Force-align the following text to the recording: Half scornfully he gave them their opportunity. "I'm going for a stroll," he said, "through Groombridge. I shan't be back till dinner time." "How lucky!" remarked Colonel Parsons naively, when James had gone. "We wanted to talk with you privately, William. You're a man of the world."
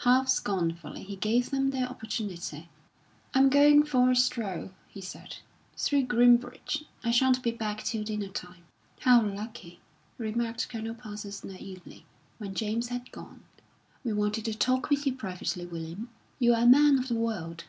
Half 0.00 0.28
scornfully 0.28 1.02
he 1.04 1.16
gave 1.16 1.48
them 1.48 1.70
their 1.70 1.88
opportunity. 1.88 2.68
"I'm 3.32 3.48
going 3.48 3.82
for 3.82 4.10
a 4.10 4.14
stroll," 4.14 4.72
he 4.86 5.00
said, 5.00 5.36
"through 5.74 6.02
Groombridge. 6.04 6.84
I 7.02 7.10
shan't 7.10 7.42
be 7.42 7.50
back 7.50 7.82
till 7.82 8.04
dinner 8.04 8.28
time." 8.28 8.64
"How 8.98 9.22
lucky!" 9.24 9.80
remarked 10.18 10.68
Colonel 10.68 10.94
Parsons 10.94 11.42
naively, 11.44 12.04
when 12.36 12.52
James 12.54 12.88
had 12.88 13.10
gone. 13.10 13.42
"We 14.04 14.12
wanted 14.12 14.44
to 14.44 14.54
talk 14.54 14.90
with 14.90 15.06
you 15.06 15.14
privately, 15.14 15.64
William. 15.64 16.10
You're 16.38 16.58
a 16.58 16.66
man 16.66 16.98
of 16.98 17.08
the 17.08 17.14
world." 17.14 17.64